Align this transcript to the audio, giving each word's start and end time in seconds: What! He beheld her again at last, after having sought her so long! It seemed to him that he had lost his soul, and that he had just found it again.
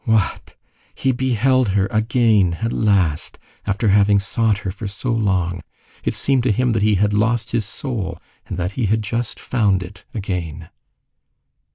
What! 0.05 0.55
He 0.95 1.11
beheld 1.11 1.69
her 1.77 1.85
again 1.91 2.55
at 2.63 2.73
last, 2.73 3.37
after 3.67 3.89
having 3.89 4.19
sought 4.19 4.57
her 4.57 4.71
so 4.71 5.11
long! 5.11 5.61
It 6.03 6.15
seemed 6.15 6.41
to 6.41 6.51
him 6.51 6.71
that 6.71 6.81
he 6.81 6.95
had 6.95 7.13
lost 7.13 7.51
his 7.51 7.65
soul, 7.65 8.19
and 8.47 8.57
that 8.57 8.71
he 8.71 8.87
had 8.87 9.03
just 9.03 9.39
found 9.39 9.83
it 9.83 10.03
again. 10.15 10.69